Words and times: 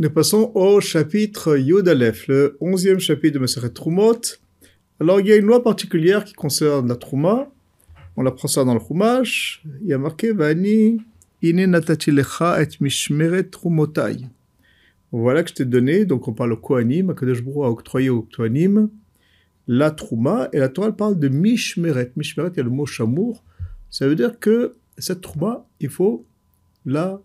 Nous 0.00 0.10
passons 0.10 0.52
au 0.54 0.80
chapitre 0.80 1.58
Yud 1.58 1.88
Aleph, 1.88 2.28
le 2.28 2.56
onzième 2.60 3.00
chapitre 3.00 3.34
de 3.34 3.40
Maseret 3.40 3.70
Trumot. 3.70 4.20
Alors, 5.00 5.18
il 5.18 5.26
y 5.26 5.32
a 5.32 5.36
une 5.36 5.46
loi 5.46 5.60
particulière 5.60 6.24
qui 6.24 6.34
concerne 6.34 6.86
la 6.86 6.94
Trouma. 6.94 7.50
On 8.16 8.24
apprend 8.24 8.46
ça 8.46 8.62
dans 8.62 8.74
le 8.74 8.78
Chumash. 8.78 9.60
Il 9.82 9.88
y 9.88 9.92
a 9.92 9.98
marqué 9.98 10.30
Vani 10.30 11.02
ine 11.42 11.66
natati 11.66 12.12
lecha 12.12 12.62
et 12.62 12.68
mishmeret 12.80 13.50
trumotai. 13.50 14.18
Voilà 15.10 15.42
que 15.42 15.48
je 15.48 15.54
t'ai 15.54 15.64
donné, 15.64 16.04
donc 16.04 16.28
on 16.28 16.32
parle 16.32 16.52
au 16.52 16.58
Kohanim, 16.58 17.10
Akadosh 17.10 17.42
Baruch 17.42 17.64
a 17.64 17.68
octroyé 17.68 18.08
au 18.08 18.22
Kohanim 18.22 18.90
la 19.66 19.90
Trouma, 19.90 20.48
et 20.52 20.60
la 20.60 20.68
Torah 20.68 20.92
parle 20.92 21.18
de 21.18 21.26
mishmeret. 21.26 22.12
Mishmeret, 22.14 22.50
il 22.54 22.58
y 22.58 22.60
a 22.60 22.62
le 22.62 22.70
mot 22.70 22.86
chamour. 22.86 23.42
Ça 23.90 24.06
veut 24.06 24.14
dire 24.14 24.38
que 24.38 24.76
cette 24.96 25.22
Trouma, 25.22 25.66
il 25.80 25.88
faut 25.88 26.24
la, 26.86 27.20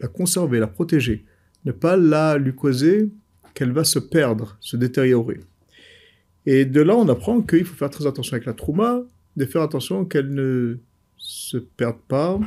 la 0.00 0.08
conserver, 0.08 0.58
la 0.58 0.66
protéger 0.66 1.24
ne 1.64 1.72
pas 1.72 1.96
la 1.96 2.38
lui 2.38 2.54
causer 2.54 3.10
qu'elle 3.54 3.72
va 3.72 3.84
se 3.84 3.98
perdre, 3.98 4.56
se 4.60 4.76
détériorer. 4.76 5.40
Et 6.46 6.64
de 6.64 6.80
là, 6.80 6.96
on 6.96 7.08
apprend 7.08 7.42
qu'il 7.42 7.64
faut 7.64 7.74
faire 7.74 7.90
très 7.90 8.06
attention 8.06 8.34
avec 8.34 8.46
la 8.46 8.54
trouma, 8.54 9.02
de 9.36 9.44
faire 9.44 9.62
attention 9.62 10.04
qu'elle 10.04 10.32
ne 10.32 10.78
se 11.16 11.58
perde 11.58 11.98
pas, 12.08 12.40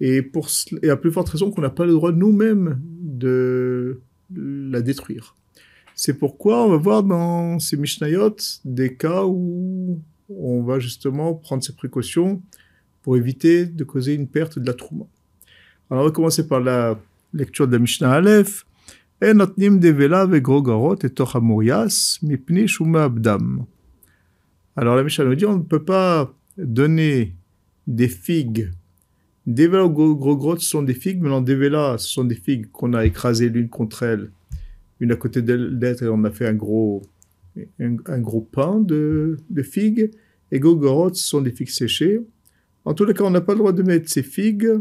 et, 0.00 0.22
pour, 0.22 0.48
et 0.82 0.90
à 0.90 0.96
plus 0.96 1.12
forte 1.12 1.28
raison 1.28 1.50
qu'on 1.50 1.62
n'a 1.62 1.70
pas 1.70 1.86
le 1.86 1.92
droit 1.92 2.12
nous-mêmes 2.12 2.80
de 3.00 4.00
la 4.34 4.82
détruire. 4.82 5.36
C'est 5.94 6.14
pourquoi 6.14 6.66
on 6.66 6.70
va 6.70 6.76
voir 6.76 7.02
dans 7.04 7.58
ces 7.58 7.76
Mishnayot 7.76 8.36
des 8.64 8.96
cas 8.96 9.24
où 9.24 10.00
on 10.28 10.62
va 10.62 10.78
justement 10.78 11.34
prendre 11.34 11.62
ces 11.62 11.74
précautions 11.74 12.42
pour 13.02 13.16
éviter 13.16 13.66
de 13.66 13.84
causer 13.84 14.14
une 14.14 14.26
perte 14.26 14.58
de 14.58 14.66
la 14.66 14.74
trouma. 14.74 15.04
Alors 15.90 16.04
on 16.04 16.06
va 16.06 16.12
commencer 16.12 16.48
par 16.48 16.60
la 16.60 16.98
devela 19.78 20.26
vegrogarot 20.26 20.96
et 21.02 21.10
tochamorias 21.10 22.18
mipni 22.22 22.66
shuma 22.66 23.04
abdam. 23.04 23.66
Alors 24.76 24.96
la 24.96 25.02
Mishnah 25.02 25.24
nous 25.24 25.34
dit 25.34 25.46
on 25.46 25.58
ne 25.58 25.62
peut 25.62 25.84
pas 25.84 26.34
donner 26.56 27.34
des 27.86 28.08
figues. 28.08 28.70
Devela 29.46 29.84
ou 29.86 30.16
grogrot 30.16 30.58
sont 30.58 30.82
des 30.82 30.94
figues, 30.94 31.20
mais 31.20 31.28
non, 31.28 31.40
devela 31.40 31.96
sont 31.98 32.24
des 32.24 32.36
figues 32.36 32.70
qu'on 32.70 32.94
a 32.94 33.04
écrasées 33.04 33.48
l'une 33.48 33.68
contre 33.68 34.04
elles, 34.04 34.30
une 35.00 35.10
à 35.10 35.16
côté 35.16 35.42
d'être 35.42 36.02
et 36.02 36.08
on 36.08 36.22
a 36.24 36.30
fait 36.30 36.46
un 36.46 36.54
gros, 36.54 37.02
un, 37.80 38.20
gros 38.20 38.40
pain 38.40 38.80
de, 38.80 39.36
figues. 39.62 40.10
Et 40.52 40.60
grogorot 40.60 41.14
ce 41.14 41.24
sont 41.24 41.40
des 41.40 41.50
figues 41.50 41.70
séchées. 41.70 42.20
En 42.84 42.94
tous 42.94 43.04
les 43.04 43.14
cas, 43.14 43.24
on 43.24 43.30
n'a 43.30 43.40
pas 43.40 43.52
le 43.52 43.58
droit 43.58 43.72
de 43.72 43.82
mettre 43.82 44.08
ces 44.08 44.22
figues 44.22 44.80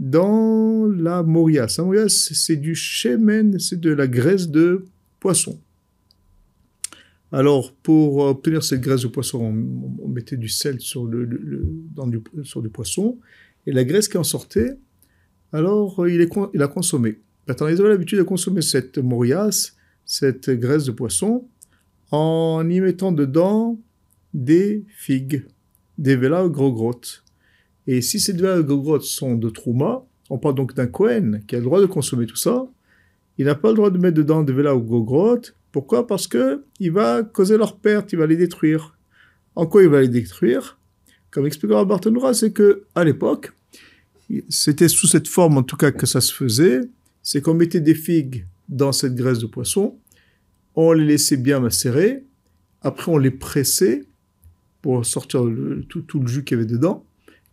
dans 0.00 0.86
la 0.86 1.22
morias. 1.22 1.76
La 1.78 1.84
morias, 1.84 2.32
c'est 2.32 2.56
du 2.56 2.74
shemen, 2.74 3.58
c'est 3.60 3.78
de 3.78 3.90
la 3.90 4.08
graisse 4.08 4.48
de 4.48 4.86
poisson. 5.20 5.60
Alors, 7.32 7.72
pour 7.72 8.16
obtenir 8.16 8.64
cette 8.64 8.80
graisse 8.80 9.02
de 9.02 9.08
poisson, 9.08 9.38
on, 10.02 10.08
mettait 10.08 10.36
du 10.36 10.48
sel 10.48 10.80
sur, 10.80 11.04
le, 11.04 11.26
du, 11.26 12.22
sur 12.42 12.60
du 12.60 12.70
poisson, 12.70 13.18
et 13.66 13.72
la 13.72 13.84
graisse 13.84 14.08
qui 14.08 14.16
en 14.16 14.24
sortait, 14.24 14.76
alors 15.52 16.08
il, 16.08 16.20
a 16.22 16.68
consommé. 16.68 17.20
Maintenant, 17.46 17.68
ils 17.68 17.78
avaient 17.80 17.90
l'habitude 17.90 18.18
de 18.18 18.24
consommer 18.24 18.62
cette 18.62 18.98
morias, 18.98 19.74
cette 20.04 20.50
graisse 20.50 20.86
de 20.86 20.92
poisson, 20.92 21.46
en 22.10 22.68
y 22.68 22.80
mettant 22.80 23.12
dedans 23.12 23.78
des 24.34 24.84
figues, 24.88 25.46
des 25.98 26.16
vélas 26.16 26.48
gros 26.48 26.72
grottes. 26.72 27.22
Et 27.92 28.02
si 28.02 28.20
ces 28.20 28.34
deux 28.34 28.62
grottes 28.62 29.02
sont 29.02 29.34
de 29.34 29.50
Trouma, 29.50 30.06
on 30.30 30.38
parle 30.38 30.54
donc 30.54 30.74
d'un 30.76 30.86
Kohen 30.86 31.42
qui 31.48 31.56
a 31.56 31.58
le 31.58 31.64
droit 31.64 31.80
de 31.80 31.86
consommer 31.86 32.24
tout 32.24 32.36
ça, 32.36 32.68
il 33.36 33.46
n'a 33.46 33.56
pas 33.56 33.70
le 33.70 33.74
droit 33.74 33.90
de 33.90 33.98
mettre 33.98 34.16
dedans 34.16 34.44
des 34.44 34.52
Vela 34.52 34.76
ou 34.76 35.02
grottes. 35.02 35.56
Pourquoi? 35.72 36.06
Parce 36.06 36.28
que 36.28 36.62
il 36.78 36.92
va 36.92 37.24
causer 37.24 37.58
leur 37.58 37.78
perte, 37.78 38.12
il 38.12 38.20
va 38.20 38.28
les 38.28 38.36
détruire. 38.36 38.96
En 39.56 39.66
quoi 39.66 39.82
il 39.82 39.88
va 39.88 40.02
les 40.02 40.08
détruire? 40.08 40.78
Comme 41.32 41.46
expliquera 41.46 41.84
Barthénoura, 41.84 42.32
c'est 42.32 42.52
que 42.52 42.84
à 42.94 43.02
l'époque, 43.02 43.50
c'était 44.48 44.86
sous 44.86 45.08
cette 45.08 45.26
forme 45.26 45.58
en 45.58 45.64
tout 45.64 45.76
cas 45.76 45.90
que 45.90 46.06
ça 46.06 46.20
se 46.20 46.32
faisait, 46.32 46.82
c'est 47.24 47.42
qu'on 47.42 47.54
mettait 47.54 47.80
des 47.80 47.96
figues 47.96 48.46
dans 48.68 48.92
cette 48.92 49.16
graisse 49.16 49.40
de 49.40 49.46
poisson, 49.46 49.98
on 50.76 50.92
les 50.92 51.04
laissait 51.04 51.36
bien 51.36 51.58
macérer, 51.58 52.22
après 52.82 53.10
on 53.10 53.18
les 53.18 53.32
pressait 53.32 54.04
pour 54.80 55.04
sortir 55.04 55.42
tout, 55.88 56.02
tout, 56.02 56.20
le 56.20 56.28
jus 56.28 56.44
qu'il 56.44 56.56
y 56.56 56.60
avait 56.60 56.70
dedans, 56.70 57.04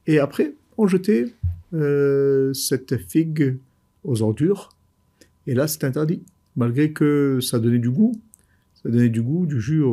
et 0.08 0.20
après, 0.20 0.56
on 0.78 0.88
jetait 0.88 1.34
euh, 1.74 2.54
cette 2.54 2.98
figue 2.98 3.58
aux 4.04 4.22
ordures. 4.22 4.70
Et 5.46 5.54
là, 5.54 5.68
c'est 5.68 5.84
interdit. 5.84 6.24
Malgré 6.56 6.92
que 6.92 7.40
ça 7.42 7.60
donnait 7.60 7.80
du 7.80 7.90
goût, 7.90 8.14
ça 8.82 8.90
donnait 8.90 9.10
du 9.10 9.22
goût, 9.22 9.46
du 9.46 9.60
jus 9.60 9.84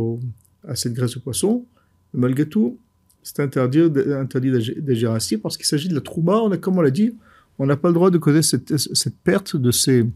à 0.67 0.77
cette 0.77 0.95
graisse 0.95 1.15
de 1.15 1.19
poisson. 1.21 1.67
malgré 2.13 2.49
tout, 2.49 2.79
c'est 3.23 3.41
interdit, 3.41 3.81
interdit 3.81 4.53
d'agir 4.79 5.13
ainsi 5.13 5.37
parce 5.37 5.57
qu'il 5.57 5.67
s'agit 5.67 5.89
de 5.89 5.95
la 5.95 6.01
trouma. 6.01 6.37
On 6.37 6.57
comme 6.59 6.79
on 6.79 6.83
l'a 6.83 6.91
dit, 6.91 7.15
on 7.59 7.67
n'a 7.67 7.77
pas 7.77 7.89
le 7.89 7.95
droit 7.95 8.11
de 8.11 8.19
causer 8.19 8.43
cette, 8.43 8.77
cette, 8.77 9.17
perte 9.17 9.57
de 9.57 9.71
ces 9.71 10.07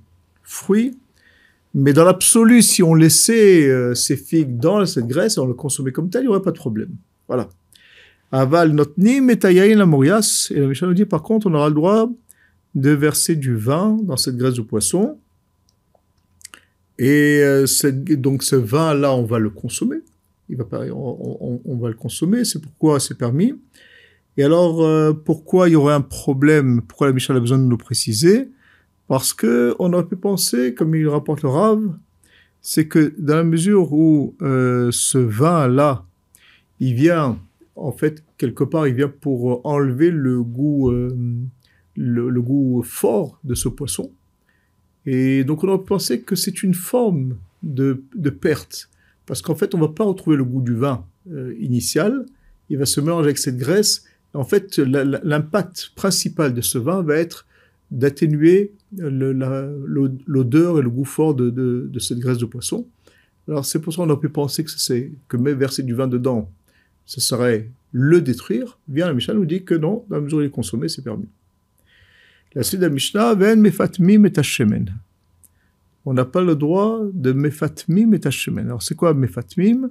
fruits. 0.43 0.97
Mais 1.75 1.93
dans 1.93 2.05
l'absolu, 2.05 2.63
si 2.63 2.83
on 2.83 2.95
laissait 2.95 3.69
euh, 3.69 3.95
ces 3.95 4.17
figues 4.17 4.59
dans 4.59 4.85
cette 4.87 5.07
graisse 5.07 5.37
et 5.37 5.41
on 5.41 5.47
le 5.47 5.55
consommait 5.55 5.93
comme 5.93 6.09
tel, 6.09 6.23
il 6.23 6.25
n'y 6.27 6.29
aurait 6.29 6.43
pas 6.43 6.51
de 6.51 6.59
problème. 6.59 6.91
Voilà. 7.27 7.49
Aval 8.31 8.73
notnim 8.73 9.31
et 9.31 9.75
la 9.75 9.87
morias. 9.87 10.49
Et 10.55 10.61
la 10.61 10.67
Mishnah 10.67 10.89
nous 10.89 10.95
dit 10.95 11.07
par 11.07 11.23
contre, 11.23 11.47
on 11.47 11.55
aura 11.55 11.69
le 11.69 11.75
droit 11.75 12.11
de 12.75 12.91
verser 12.91 13.37
du 13.37 13.57
vin 13.57 13.97
dans 14.03 14.17
cette 14.17 14.37
graisse 14.37 14.55
de 14.55 14.63
poisson. 14.63 15.19
Et 16.99 17.41
euh, 17.43 17.67
donc 18.17 18.43
ce 18.43 18.57
vin-là, 18.57 19.15
on 19.15 19.25
va 19.25 19.39
le 19.39 19.51
consommer. 19.51 19.99
Il 20.49 20.57
va, 20.57 20.65
on, 20.95 21.77
va 21.77 21.89
le 21.89 21.95
consommer, 21.95 22.45
c'est 22.45 22.61
pourquoi 22.61 23.01
c'est 23.01 23.17
permis. 23.17 23.55
Et 24.37 24.45
alors, 24.45 24.83
euh, 24.83 25.13
pourquoi 25.13 25.69
il 25.69 25.73
y 25.73 25.77
aurait 25.77 25.95
un 25.95 26.01
problème? 26.01 26.81
Pourquoi 26.83 27.09
la 27.09 27.13
Mishnah 27.13 27.37
a 27.37 27.41
besoin 27.41 27.59
de 27.59 27.65
nous 27.65 27.77
préciser? 27.77 28.49
Parce 29.09 29.35
que 29.35 29.75
on 29.79 29.93
aurait 29.93 30.07
pu 30.07 30.17
penser, 30.17 30.75
comme 30.75 30.95
il 30.95 31.09
rapporte 31.09 31.43
le 31.43 31.51
Rav, 31.51 31.81
c'est 32.63 32.89
que 32.89 33.15
dans 33.19 33.37
la 33.37 33.45
mesure 33.45 33.93
où 33.93 34.35
euh, 34.43 34.91
ce 34.91 35.19
vin-là, 35.19 36.05
il 36.81 36.95
vient 36.95 37.39
en 37.79 37.93
fait, 37.93 38.25
quelque 38.37 38.65
part, 38.65 38.89
il 38.89 38.95
vient 38.95 39.09
pour 39.09 39.65
enlever 39.65 40.11
le 40.11 40.43
goût, 40.43 40.91
euh, 40.91 41.09
le, 41.97 42.43
goût 42.43 42.83
fort 42.83 43.39
de 43.45 43.55
ce 43.55 43.69
poisson. 43.69 44.11
Et 45.07 45.45
donc, 45.45 45.65
on 45.65 45.69
aurait 45.69 45.85
pensé 45.85 46.21
que 46.21 46.35
c'est 46.35 46.63
une 46.63 46.75
forme 46.75 47.37
de, 47.63 48.03
perte. 48.41 48.91
Parce 49.27 49.43
qu'en 49.43 49.55
fait, 49.55 49.75
on 49.75 49.79
ne 49.79 49.85
va 49.85 49.89
pas 49.91 50.05
retrouver 50.05 50.37
le 50.37 50.45
goût 50.45 50.61
du 50.61 50.75
vin 50.75 51.07
euh, 51.31 51.55
initial. 51.61 52.27
Il 52.69 52.79
va 52.79 52.87
se 52.87 53.01
mélanger 53.01 53.27
avec 53.27 53.39
cette 53.39 53.57
graisse. 53.57 54.05
En 54.35 54.45
fait, 54.45 54.79
l'impact 54.79 55.93
principal 55.95 56.53
de 56.55 56.61
ce 56.61 56.79
vin 56.79 57.03
va 57.03 57.17
être 57.17 57.47
d'atténuer 57.91 58.73
l'odeur 58.93 60.79
et 60.79 60.83
le 60.83 60.91
goût 60.91 61.05
fort 61.05 61.35
de, 61.35 61.91
cette 61.99 62.19
graisse 62.19 62.39
de 62.39 62.45
poisson. 62.45 62.87
Alors, 63.47 63.65
c'est 63.65 63.81
pour 63.81 63.93
ça 63.93 64.03
qu'on 64.03 64.11
a 64.11 64.17
pu 64.17 64.29
penser 64.29 64.65
que 64.65 64.71
c'est 64.71 65.13
que 65.29 65.37
verser 65.39 65.83
du 65.83 65.95
vin 65.95 66.07
dedans, 66.07 66.51
ce 67.09 67.23
serait 67.23 67.71
le 67.91 68.21
détruire, 68.21 68.79
bien 68.87 69.07
la 69.07 69.15
Mishnah 69.15 69.33
nous 69.33 69.47
dit 69.47 69.65
que 69.65 69.75
non, 69.75 70.05
dans 70.11 70.17
la 70.17 70.21
mesure 70.21 70.39
où 70.39 70.41
il 70.43 70.49
est 70.49 70.51
consommé, 70.51 70.91
c'est 70.91 71.01
permis. 71.01 71.31
La 72.55 72.63
suite 72.63 72.81
de 72.81 72.87
la 72.87 72.93
Mishnah, 72.93 73.33
et 73.33 74.85
On 76.05 76.13
n'a 76.13 76.25
pas 76.27 76.43
le 76.43 76.55
droit 76.55 77.01
de 77.15 77.33
mefatmim 77.33 78.13
et 78.13 78.21
Alors 78.59 78.83
c'est 78.83 78.95
quoi 78.95 79.15
mefatmim? 79.15 79.91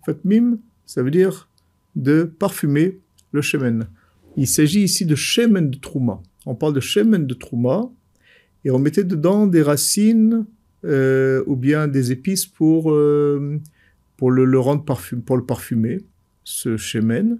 Mefatmim, 0.00 0.56
ça 0.86 1.02
veut 1.02 1.10
dire 1.10 1.50
de 1.96 2.22
parfumer 2.22 2.98
le 3.32 3.42
shemen. 3.42 3.86
Il 4.38 4.48
s'agit 4.48 4.84
ici 4.84 5.04
de 5.04 5.14
shemen 5.14 5.68
de 5.68 5.76
trouma. 5.76 6.22
On 6.46 6.54
parle 6.54 6.72
de 6.72 6.80
shemen 6.80 7.26
de 7.26 7.34
trouma 7.34 7.90
et 8.64 8.70
on 8.70 8.78
mettait 8.78 9.04
dedans 9.04 9.46
des 9.46 9.60
racines 9.60 10.46
euh, 10.86 11.44
ou 11.46 11.56
bien 11.56 11.88
des 11.88 12.10
épices 12.10 12.46
pour, 12.46 12.90
euh, 12.90 13.60
pour 14.16 14.30
le, 14.30 14.46
le 14.46 14.58
rendre 14.58 14.82
parfum, 14.82 15.20
pour 15.20 15.36
le 15.36 15.44
parfumer 15.44 16.00
ce 16.44 16.76
chemin. 16.76 17.38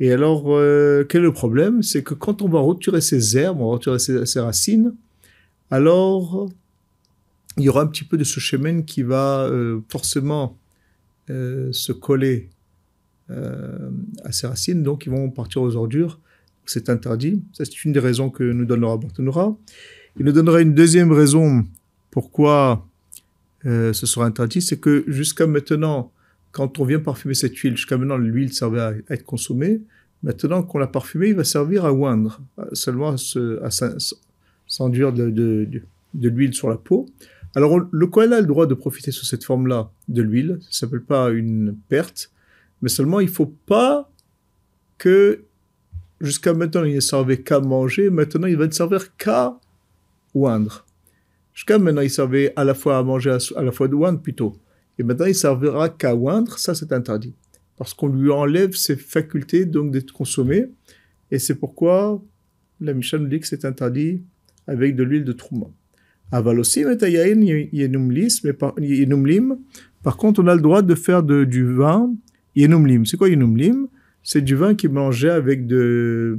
Et 0.00 0.10
alors, 0.10 0.44
euh, 0.48 1.04
quel 1.08 1.20
est 1.20 1.24
le 1.24 1.32
problème? 1.32 1.82
C'est 1.82 2.02
que 2.02 2.14
quand 2.14 2.42
on 2.42 2.48
va 2.48 2.60
retirer 2.60 3.00
ces 3.00 3.36
herbes, 3.36 3.60
on 3.60 3.66
va 3.66 3.72
retirer 3.72 3.98
ces, 3.98 4.40
racines, 4.40 4.94
alors 5.70 6.48
il 7.58 7.64
y 7.64 7.68
aura 7.68 7.82
un 7.82 7.86
petit 7.86 8.04
peu 8.04 8.16
de 8.16 8.24
ce 8.24 8.40
chemin 8.40 8.82
qui 8.82 9.02
va 9.02 9.44
euh, 9.44 9.80
forcément 9.88 10.58
euh, 11.30 11.70
se 11.72 11.92
coller 11.92 12.50
à 14.24 14.30
ces 14.30 14.46
racines, 14.46 14.82
donc 14.82 15.06
ils 15.06 15.10
vont 15.10 15.30
partir 15.30 15.62
aux 15.62 15.74
ordures. 15.74 16.20
C'est 16.66 16.90
interdit. 16.90 17.42
Ça, 17.54 17.64
c'est 17.64 17.82
une 17.84 17.92
des 17.92 17.98
raisons 17.98 18.28
que 18.28 18.42
nous 18.42 18.66
donnera 18.66 18.98
Bartonora. 18.98 19.56
Il 20.18 20.26
nous 20.26 20.32
donnera 20.32 20.60
une 20.60 20.74
deuxième 20.74 21.12
raison 21.12 21.64
pourquoi 22.10 22.86
ce 23.64 23.92
sera 23.92 24.26
interdit, 24.26 24.60
c'est 24.60 24.78
que 24.78 25.04
jusqu'à 25.06 25.46
maintenant, 25.46 26.12
quand 26.52 26.78
on 26.78 26.84
vient 26.84 27.00
parfumer 27.00 27.34
cette 27.34 27.56
huile, 27.56 27.76
jusqu'à 27.76 27.96
maintenant 27.96 28.18
l'huile 28.18 28.52
servait 28.52 28.80
à 28.80 28.92
être 29.10 29.24
consommée, 29.24 29.80
maintenant 30.22 30.62
qu'on 30.62 30.78
l'a 30.78 30.86
parfumée, 30.86 31.28
il 31.28 31.34
va 31.34 31.44
servir 31.44 31.84
à 31.84 31.92
oindre, 31.92 32.40
seulement 32.74 33.14
à 33.14 33.70
s'enduire 34.66 35.12
de, 35.12 35.82
l'huile 36.14 36.54
sur 36.54 36.68
la 36.68 36.76
peau. 36.76 37.06
Alors, 37.54 37.80
le 37.90 38.06
Kohen 38.06 38.32
a 38.32 38.40
le 38.40 38.46
droit 38.46 38.66
de 38.66 38.74
profiter 38.74 39.10
sous 39.10 39.24
cette 39.24 39.44
forme-là 39.44 39.90
de 40.08 40.22
l'huile. 40.22 40.58
Ça 40.62 40.80
s'appelle 40.80 41.02
pas 41.02 41.30
une 41.30 41.76
perte, 41.88 42.30
mais 42.80 42.88
seulement 42.88 43.20
il 43.20 43.28
faut 43.28 43.54
pas 43.66 44.10
que 44.98 45.44
jusqu'à 46.20 46.54
maintenant 46.54 46.84
il 46.84 46.94
ne 46.94 47.00
servait 47.00 47.42
qu'à 47.42 47.60
manger, 47.60 48.10
maintenant 48.10 48.46
il 48.46 48.56
va 48.56 48.66
ne 48.66 48.72
servir 48.72 49.16
qu'à 49.16 49.58
oindre. 50.34 50.86
Jusqu'à 51.52 51.78
maintenant 51.78 52.02
il 52.02 52.10
servait 52.10 52.52
à 52.56 52.64
la 52.64 52.74
fois 52.74 52.96
à 52.98 53.02
manger, 53.02 53.36
à 53.56 53.62
la 53.62 53.72
fois 53.72 53.88
de 53.88 53.94
oindre 53.94 54.20
plutôt. 54.20 54.56
Et 55.02 55.04
maintenant 55.04 55.26
il 55.26 55.34
servira 55.34 55.88
qu'à 55.88 56.14
oindre, 56.14 56.56
ça 56.60 56.76
c'est 56.76 56.92
interdit. 56.92 57.34
Parce 57.76 57.92
qu'on 57.92 58.06
lui 58.06 58.30
enlève 58.30 58.72
ses 58.74 58.94
facultés 58.94 59.66
donc 59.66 59.90
d'être 59.90 60.12
consommé. 60.12 60.66
Et 61.32 61.40
c'est 61.40 61.56
pourquoi 61.56 62.22
la 62.80 62.94
Mishnah 62.94 63.18
nous 63.18 63.26
dit 63.26 63.40
que 63.40 63.48
c'est 63.48 63.64
interdit 63.64 64.22
avec 64.68 64.94
de 64.94 65.02
l'huile 65.02 65.24
de 65.24 65.32
trouma. 65.32 65.66
Aval 66.30 66.60
aussi, 66.60 66.84
par 70.04 70.16
contre, 70.16 70.40
on 70.40 70.46
a 70.46 70.54
le 70.54 70.60
droit 70.60 70.82
de 70.82 70.94
faire 70.94 71.24
du 71.24 71.64
vin 71.64 72.14
yenumlim. 72.54 73.04
C'est 73.04 73.16
quoi 73.16 73.28
yenumlim 73.28 73.88
C'est 74.22 74.40
du 74.40 74.54
vin 74.54 74.76
qui 74.76 74.86
est 74.86 74.88
mangé 74.88 75.30
avec 75.30 75.66
du 75.66 76.36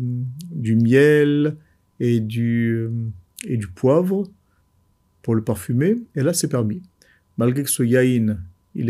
miel 0.82 1.58
et 2.00 2.22
du, 2.22 2.88
et 3.46 3.58
du 3.58 3.68
poivre 3.68 4.24
pour 5.22 5.36
le 5.36 5.44
parfumer. 5.44 5.98
Et 6.16 6.24
là, 6.24 6.32
c'est 6.32 6.48
permis. 6.48 6.82
Malgré 7.38 7.64
que 7.64 7.70
ce 7.70 7.84
yain, 7.84 8.38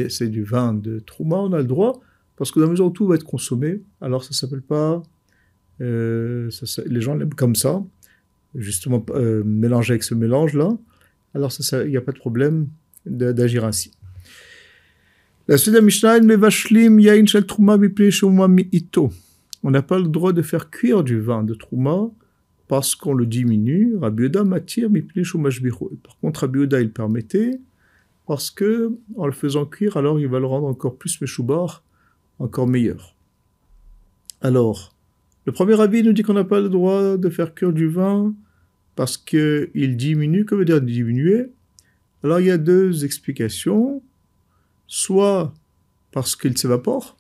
c'est 0.10 0.30
du 0.30 0.44
vin 0.44 0.74
de 0.74 1.00
trouma, 1.00 1.38
on 1.38 1.54
a 1.54 1.60
le 1.60 1.66
droit, 1.66 2.02
parce 2.38 2.52
que 2.52 2.60
dans 2.60 2.66
la 2.66 2.72
mesure 2.72 2.86
où 2.88 2.92
tout 2.92 3.08
va 3.08 3.16
être 3.16 3.26
consommé, 3.26 3.82
alors 4.02 4.24
ça 4.24 4.34
s'appelle 4.34 4.62
pas. 4.62 5.04
Euh, 5.82 6.50
les 6.86 7.02
gens 7.02 7.16
l'aiment 7.16 7.34
comme 7.34 7.56
ça, 7.56 7.84
justement 8.56 9.04
euh, 9.10 9.44
mélangé 9.44 9.94
avec 9.94 10.04
ce 10.04 10.14
mélange-là 10.14 10.70
alors 11.34 11.52
il 11.72 11.90
n'y 11.90 11.98
a 11.98 12.02
pas 12.02 12.12
de 12.12 12.20
problème 12.20 12.68
d'agir 13.06 13.66
ainsi. 13.66 13.92
La 15.48 15.58
suite 15.58 15.76
de 15.76 15.80
Mishnah, 15.80 16.20
on 19.66 19.72
n'a 19.72 19.82
pas 19.82 20.00
le 20.00 20.08
droit 20.08 20.34
de 20.34 20.42
faire 20.42 20.70
cuire 20.70 21.04
du 21.04 21.20
vin 21.20 21.44
de 21.44 21.54
Trouma 21.54 22.10
parce 22.68 22.96
qu'on 22.96 23.14
le 23.14 23.26
diminue. 23.26 23.96
Rabbi 23.98 24.30
m'attire 24.46 24.90
Par 24.90 26.18
contre, 26.22 26.42
Rabbi 26.42 26.60
il 26.80 26.92
permettait 26.92 27.60
parce 28.26 28.52
que 28.52 28.92
en 29.18 29.26
le 29.26 29.32
faisant 29.34 29.66
cuire, 29.66 29.98
alors 29.98 30.20
il 30.20 30.28
va 30.28 30.40
le 30.40 30.46
rendre 30.46 30.68
encore 30.68 30.96
plus 30.96 31.20
méchoubar, 31.22 31.84
encore 32.40 32.68
meilleur. 32.68 33.16
Alors, 34.42 34.94
le 35.46 35.52
premier 35.52 35.80
avis 35.80 36.04
nous 36.04 36.14
dit 36.14 36.24
qu'on 36.24 36.34
n'a 36.34 36.44
pas 36.44 36.62
le 36.62 36.70
droit 36.70 37.18
de 37.18 37.30
faire 37.30 37.54
cuire 37.54 37.74
du 37.74 37.88
vin 37.88 38.34
parce 38.96 39.18
qu'il 39.18 39.98
diminue, 39.98 40.46
que 40.46 40.56
veut 40.56 40.66
dire 40.66 40.82
diminuer? 40.82 41.50
Alors 42.24 42.40
il 42.40 42.48
y 42.48 42.52
a 42.52 42.58
deux 42.58 43.04
explications. 43.04 44.02
Soit 44.88 45.54
parce 46.12 46.36
qu'il 46.36 46.56
s'évapore, 46.58 47.18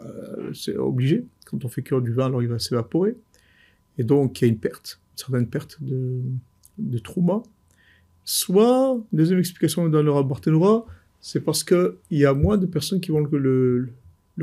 euh, 0.00 0.52
c'est 0.52 0.76
obligé, 0.76 1.24
quand 1.44 1.64
on 1.64 1.68
fait 1.68 1.82
cuire 1.82 2.00
du 2.00 2.12
vin, 2.12 2.26
alors 2.26 2.42
il 2.42 2.48
va 2.48 2.58
s'évaporer, 2.58 3.16
et 3.98 4.04
donc 4.04 4.40
il 4.40 4.44
y 4.44 4.48
a 4.48 4.50
une 4.50 4.58
perte, 4.58 5.00
une 5.12 5.18
certaine 5.18 5.46
perte 5.46 5.78
de, 5.80 6.20
de 6.78 6.98
trauma. 6.98 7.42
Soit, 8.30 9.02
deuxième 9.10 9.38
explication 9.38 9.88
dans 9.88 10.02
le 10.02 10.12
rapport 10.12 10.42
c'est 11.18 11.40
parce 11.40 11.64
qu'il 11.64 11.94
y 12.10 12.26
a 12.26 12.34
moins 12.34 12.58
de 12.58 12.66
personnes 12.66 13.00
qui 13.00 13.10
vont 13.10 13.22
le, 13.24 13.88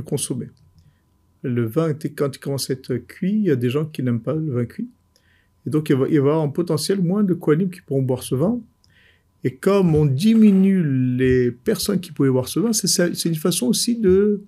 consommer. 0.04 0.48
Le 1.44 1.68
vin, 1.68 1.94
quand 1.94 2.36
il 2.36 2.40
commence 2.40 2.72
à 2.72 2.74
être 2.74 2.96
cuit, 2.96 3.34
il 3.34 3.44
y 3.44 3.52
a 3.52 3.56
des 3.56 3.70
gens 3.70 3.86
qui 3.86 4.02
n'aiment 4.02 4.24
pas 4.24 4.34
le 4.34 4.52
vin 4.52 4.66
cuit. 4.66 4.90
Et 5.68 5.70
donc, 5.70 5.90
il 5.90 5.98
va 5.98 6.10
y 6.10 6.18
avoir 6.18 6.42
en 6.42 6.50
potentiel 6.50 7.00
moins 7.00 7.24
de 7.24 7.36
Kohanim 7.36 7.70
qui 7.70 7.82
pourront 7.82 8.02
boire 8.02 8.24
ce 8.24 8.34
vin. 8.34 8.60
Et 9.44 9.56
comme 9.56 9.94
on 9.94 10.08
diminue 10.08 11.16
les 11.16 11.52
personnes 11.52 12.00
qui 12.00 12.12
pouvaient 12.12 12.32
boire 12.32 12.48
ce 12.48 12.60
vin, 12.60 12.74
c'est 12.74 13.26
une 13.26 13.36
façon 13.36 13.68
aussi 13.68 14.00
de 14.00 14.42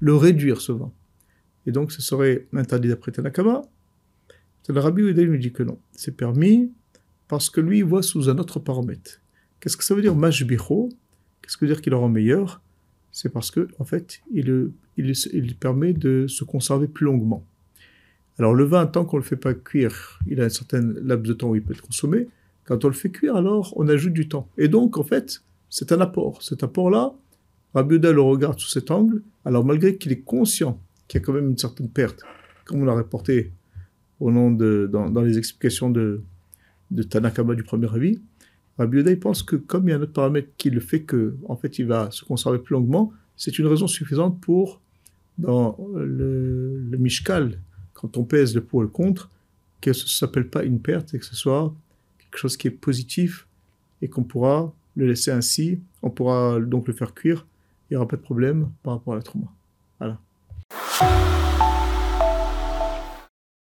le 0.00 0.16
réduire, 0.16 0.60
ce 0.60 0.72
vin. 0.72 0.90
Et 1.64 1.70
donc, 1.70 1.92
ce 1.92 2.02
serait 2.02 2.48
interdit 2.52 2.88
d'après 2.88 3.12
Tanakama. 3.12 3.62
Rabbi 4.68 5.02
Uday 5.02 5.26
nous 5.26 5.36
dit 5.36 5.52
que 5.52 5.62
non. 5.62 5.78
C'est 5.92 6.16
permis 6.16 6.72
parce 7.30 7.48
que 7.48 7.60
lui, 7.60 7.78
il 7.78 7.84
voit 7.84 8.02
sous 8.02 8.28
un 8.28 8.38
autre 8.38 8.58
paramètre. 8.58 9.20
Qu'est-ce 9.60 9.76
que 9.76 9.84
ça 9.84 9.94
veut 9.94 10.02
dire 10.02 10.16
mashbicho 10.16 10.88
Qu'est-ce 11.40 11.56
que 11.56 11.64
veut 11.64 11.72
dire 11.72 11.80
qu'il 11.80 11.94
rend 11.94 12.08
meilleur? 12.08 12.60
C'est 13.12 13.32
parce 13.32 13.52
que, 13.52 13.68
en 13.78 13.84
fait, 13.84 14.20
il, 14.32 14.72
il, 14.96 15.54
permet 15.54 15.92
de 15.92 16.26
se 16.26 16.42
conserver 16.42 16.88
plus 16.88 17.04
longuement. 17.04 17.46
Alors 18.40 18.52
le 18.52 18.64
vin, 18.64 18.84
tant 18.86 19.04
qu'on 19.04 19.18
ne 19.18 19.22
le 19.22 19.28
fait 19.28 19.36
pas 19.36 19.54
cuire, 19.54 20.18
il 20.26 20.40
a 20.40 20.44
un 20.44 20.48
certain 20.48 20.80
laps 20.80 21.28
de 21.28 21.32
temps 21.32 21.50
où 21.50 21.54
il 21.54 21.62
peut 21.62 21.72
être 21.72 21.82
consommé. 21.82 22.26
Quand 22.64 22.84
on 22.84 22.88
le 22.88 22.94
fait 22.94 23.10
cuire, 23.10 23.36
alors 23.36 23.74
on 23.76 23.86
ajoute 23.86 24.12
du 24.12 24.28
temps. 24.28 24.48
Et 24.58 24.66
donc, 24.66 24.98
en 24.98 25.04
fait, 25.04 25.44
c'est 25.68 25.92
un 25.92 26.00
apport. 26.00 26.42
Cet 26.42 26.64
apport-là, 26.64 27.14
Rabbi 27.74 28.00
le 28.00 28.20
regarde 28.20 28.58
sous 28.58 28.70
cet 28.70 28.90
angle. 28.90 29.22
Alors 29.44 29.64
malgré 29.64 29.96
qu'il 29.96 30.10
est 30.10 30.22
conscient 30.22 30.80
qu'il 31.06 31.20
y 31.20 31.22
a 31.22 31.24
quand 31.24 31.32
même 31.32 31.50
une 31.50 31.58
certaine 31.58 31.90
perte, 31.90 32.24
comme 32.64 32.82
on 32.82 32.84
l'a 32.84 32.94
reporté 32.94 33.52
au 34.18 34.32
nom 34.32 34.50
de, 34.50 34.88
dans, 34.92 35.22
les 35.22 35.38
explications 35.38 35.90
de, 35.90 36.22
de 36.90 37.02
Tanakama 37.02 37.54
du 37.54 37.62
premier 37.62 37.92
avis, 37.92 38.20
Rabbi 38.78 39.16
pense 39.16 39.42
que 39.42 39.56
comme 39.56 39.88
il 39.88 39.90
y 39.90 39.94
a 39.94 39.98
un 39.98 40.02
autre 40.02 40.12
paramètre 40.12 40.48
qui 40.56 40.70
le 40.70 40.80
fait 40.80 41.02
que, 41.02 41.36
en 41.48 41.56
fait, 41.56 41.78
il 41.78 41.86
va 41.86 42.10
se 42.10 42.24
conserver 42.24 42.58
plus 42.58 42.72
longuement, 42.72 43.12
c'est 43.36 43.58
une 43.58 43.66
raison 43.66 43.86
suffisante 43.86 44.40
pour, 44.40 44.80
dans 45.38 45.78
le, 45.96 46.78
le 46.78 46.98
quand 47.92 48.16
on 48.16 48.24
pèse 48.24 48.54
le 48.54 48.62
pour 48.62 48.80
et 48.80 48.84
le 48.84 48.88
contre, 48.88 49.30
que 49.80 49.92
ce 49.92 50.04
ne 50.04 50.08
s'appelle 50.08 50.48
pas 50.48 50.64
une 50.64 50.80
perte 50.80 51.12
et 51.14 51.18
que 51.18 51.24
ce 51.24 51.34
soit 51.34 51.74
quelque 52.18 52.38
chose 52.38 52.56
qui 52.56 52.68
est 52.68 52.70
positif 52.70 53.46
et 54.00 54.08
qu'on 54.08 54.24
pourra 54.24 54.72
le 54.96 55.06
laisser 55.06 55.30
ainsi, 55.30 55.80
on 56.02 56.10
pourra 56.10 56.58
donc 56.60 56.86
le 56.88 56.94
faire 56.94 57.14
cuire, 57.14 57.46
il 57.90 57.94
n'y 57.94 57.96
aura 57.96 58.08
pas 58.08 58.16
de 58.16 58.22
problème 58.22 58.70
par 58.82 58.94
rapport 58.94 59.14
à 59.14 59.16
la 59.16 59.22
trauma. 59.22 59.46
Voilà. 59.98 60.18